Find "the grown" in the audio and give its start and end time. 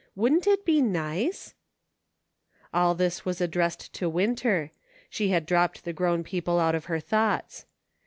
5.85-6.23